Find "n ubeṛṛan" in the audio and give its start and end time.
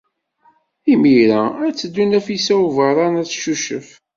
2.59-3.19